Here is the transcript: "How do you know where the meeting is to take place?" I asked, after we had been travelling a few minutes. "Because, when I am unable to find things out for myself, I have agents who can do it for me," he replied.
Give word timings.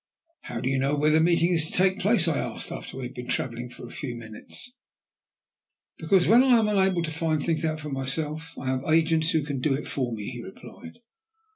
"How 0.45 0.59
do 0.61 0.67
you 0.67 0.79
know 0.79 0.95
where 0.95 1.11
the 1.11 1.19
meeting 1.19 1.51
is 1.51 1.67
to 1.69 1.73
take 1.73 1.99
place?" 1.99 2.27
I 2.27 2.39
asked, 2.39 2.71
after 2.71 2.97
we 2.97 3.03
had 3.03 3.13
been 3.13 3.27
travelling 3.27 3.71
a 3.71 3.89
few 3.91 4.15
minutes. 4.15 4.71
"Because, 5.99 6.25
when 6.25 6.41
I 6.41 6.57
am 6.57 6.67
unable 6.67 7.03
to 7.03 7.11
find 7.11 7.39
things 7.39 7.63
out 7.63 7.79
for 7.79 7.89
myself, 7.89 8.57
I 8.57 8.65
have 8.65 8.83
agents 8.91 9.29
who 9.29 9.45
can 9.45 9.59
do 9.61 9.75
it 9.75 9.87
for 9.87 10.11
me," 10.11 10.31
he 10.31 10.41
replied. 10.41 10.97